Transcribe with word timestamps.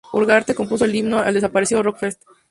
Ugarte 0.13 0.55
compuso 0.55 0.83
el 0.83 0.95
Himno 0.95 1.19
al 1.19 1.35
desaparecido 1.35 1.83
Rock 1.83 1.99
Fest. 1.99 2.23